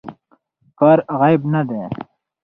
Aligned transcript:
کار 0.79 0.97
عیب 1.19 1.41
نه 1.53 1.61
دی. 1.69 1.81